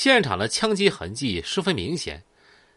[0.00, 2.22] 现场的枪击痕迹十分明显，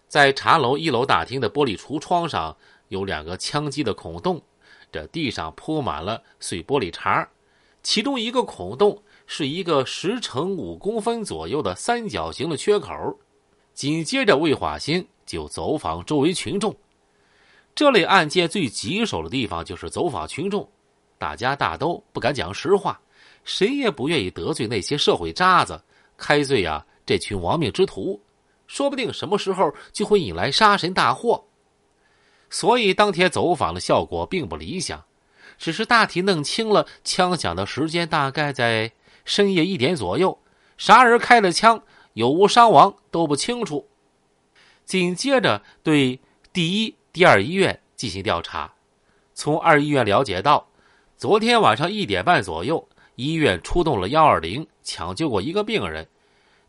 [0.08, 4.42] 在茶楼一楼大厅的玻璃橱窗上有两个枪击的孔洞，
[4.92, 7.24] 这地上铺满了碎玻璃碴
[7.84, 13.16] 其中一个孔洞是一个十乘五公分左右的三角形的缺口。
[13.76, 16.76] 紧接着，魏华兴就走访周围群众。
[17.76, 20.68] 这类案件最棘手的地方就是走访群众，
[21.20, 23.00] 大家大都不敢讲实话，
[23.44, 25.80] 谁也不愿意得罪那些社会渣子，
[26.18, 28.22] 开罪呀这群亡命之徒，
[28.68, 31.46] 说不定什么时候就会引来杀身大祸。
[32.50, 35.04] 所以当天走访的效果并不理想，
[35.58, 38.92] 只是大体弄清了枪响的时间大概在
[39.26, 40.40] 深夜一点左右，
[40.78, 43.88] 啥人开了枪，有无伤亡都不清楚。
[44.86, 46.20] 紧接着对
[46.52, 46.96] 第一。
[47.14, 48.74] 第二医院进行调查，
[49.34, 50.70] 从二医院了解到，
[51.18, 52.88] 昨天晚上一点半左右，
[53.18, 56.08] 医院出动了幺二零抢救过一个病人。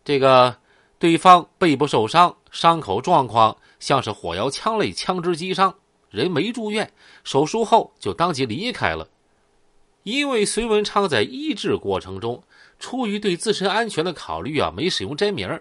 [0.04, 0.56] 这个
[0.98, 5.74] 对方背部受伤，伤口状况像是火药枪类枪支击伤，
[6.10, 6.92] 人没住院，
[7.24, 9.08] 手术后就当即离开了。
[10.02, 12.42] 因为隋文昌在医治过程中，
[12.80, 15.60] 出于对自身安全的考虑啊，没使用真名。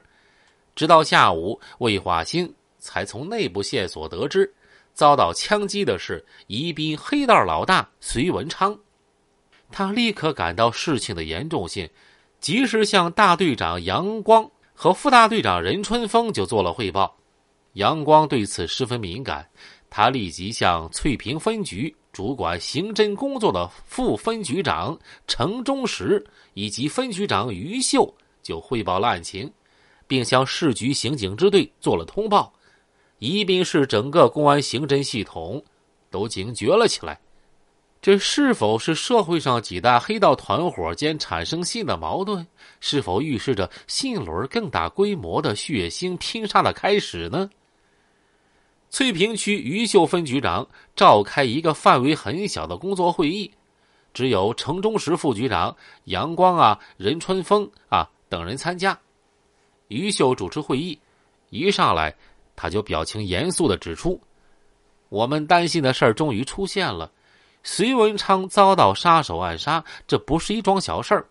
[0.76, 4.52] 直到下午，魏华兴才从内部线索得知。
[4.94, 8.78] 遭到枪击的是宜宾黑道老大隋文昌，
[9.72, 11.90] 他立刻感到事情的严重性，
[12.42, 17.16] 及时向大队长杨光和副大队长任春风就做了汇报。
[17.74, 19.48] 杨光对此十分敏感，
[19.90, 24.98] 他立即向翠屏分局主管刑侦工作的副分局长
[25.28, 29.50] 程忠实以及分局长于秀就汇报了案情，
[30.08, 32.52] 并向市局刑警支队做了通报。
[33.20, 35.64] 宜宾市整个公安刑侦系统
[36.10, 37.22] 都警觉了起来，
[38.02, 42.46] 这是否是社会上几大黑道团伙间产生新的矛盾？
[42.80, 47.48] 是否预示着新一轮更大规模的血腥拼杀的开始呢？
[48.90, 53.52] 翠屏区余秀分局长召开一个范围很小的工作会议，
[54.16, 55.76] 只有城中石副局长
[56.06, 59.00] 杨光啊、任春风啊等人参加。
[59.90, 60.98] 余秀主持会议，
[61.52, 62.16] 一上来。
[62.56, 64.20] 他就表情严肃的指出
[65.10, 67.12] ：“我们担心的事儿终于出现了，
[67.64, 71.28] 隋文昌遭到杀手暗杀，这不是一桩小事儿，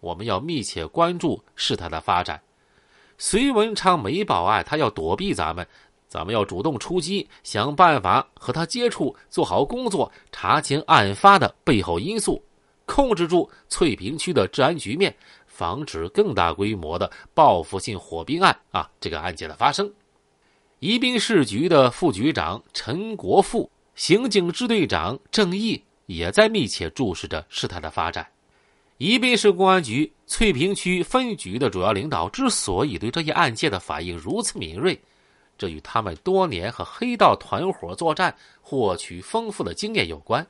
[0.00, 2.40] 我们要密切关注事态的发展。
[3.18, 5.66] 隋文昌没报案，他要躲避咱们，
[6.08, 12.42] 咱们要主动出击，想办法和他接触，做好工作，查清案发的背后因素，
[12.86, 15.14] 控制住翠屏区的治安局面，
[15.46, 19.92] 防止更大规模的报复性火并案啊这个案件的发生。”
[20.78, 28.26] 宜宾市局的副局长陈国富、刑警支队长郑毅也在密切注视着事态的发展。
[28.98, 34.98] 宜宾市公安局翠屏区分局的主要领导之所以对这一案件的反应如此敏锐，
[35.58, 40.46] 这与他们多年和黑道团伙作战获取丰富的经验有关，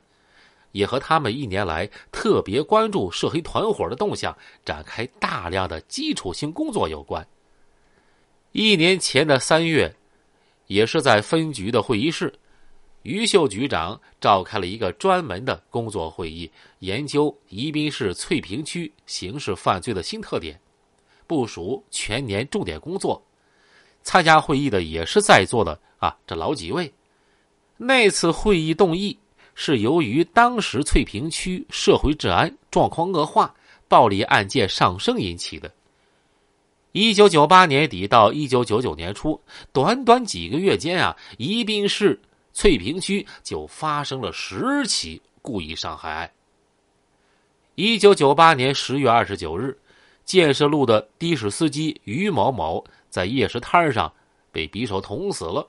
[0.71, 7.27] 也和他们一年来特别关注涉黑团伙的动向，展开大量的基础性工作有关。
[8.51, 9.93] 一年前的三月。
[10.67, 12.33] 也是在分局的会议室，
[13.03, 16.49] 于秀局长召开了一个专门的工作会议，
[16.79, 20.59] 研究宜宾市翠屏区刑事犯罪的新特点，
[21.27, 23.21] 部署全年重点工作。
[24.03, 26.91] 参加会议的也是在座的啊，这老几位。
[27.77, 29.17] 那次会议动议
[29.55, 33.53] 是由于当时翠屏区社会治安状况恶化，
[33.87, 35.71] 暴力案件上升引起的。
[36.93, 39.41] 一九九八年底到一九九九年初，
[39.71, 42.21] 短短几个月间啊，宜宾市
[42.53, 46.31] 翠屏区就发生了十起故意伤害案。
[47.75, 49.77] 一九九八年十月二十九日，
[50.23, 54.13] 建设路的的士司机于某某在夜市摊上
[54.51, 55.67] 被匕首捅死了。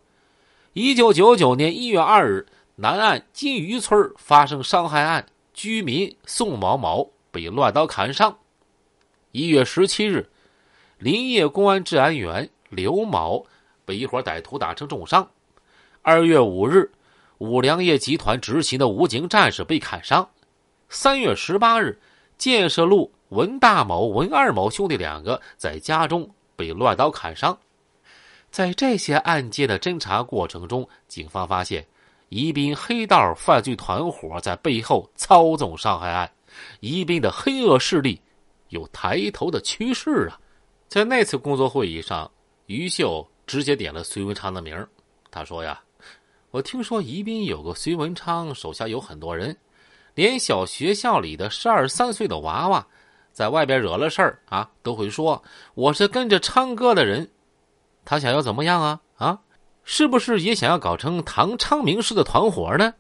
[0.75, 2.47] 一九九九年一月二日，
[2.77, 8.39] 南岸金鱼村发生伤害案，居民宋某某被乱刀砍伤。
[9.33, 10.31] 一月十七日。
[10.99, 13.47] 林业公安治安员刘某
[13.84, 15.28] 被一伙歹徒打成重伤。
[16.06, 16.92] 二月五日，
[17.39, 20.28] 五粮液集团执勤的武警战士被砍伤。
[20.91, 21.98] 三月十八日，
[22.36, 27.59] 建设路文大某、文二某兄弟两个在家中被乱刀砍伤。
[28.51, 31.83] 在这些案件的侦查过程中，警方发现
[32.28, 36.30] 宜宾黑道犯罪团伙在背后操纵伤害案，
[36.80, 38.21] 宜宾的黑恶势力
[38.68, 40.39] 有抬头的趋势啊！
[40.86, 42.30] 在那次工作会议上，
[42.66, 44.86] 于秀直接点了隋文昌的名
[45.30, 45.83] 他说：“呀，
[46.54, 49.56] 我听说宜宾有个隋文昌，手下有很多人，
[50.15, 52.86] 连小学校里的十二三岁的娃娃，
[53.33, 55.42] 在外边惹了事儿啊，都会说
[55.74, 57.28] 我是跟着昌哥的人。
[58.04, 59.01] 他想要怎么样啊？
[59.16, 59.41] 啊，
[59.83, 62.95] 是不是也想要搞成唐昌明式的团伙呢？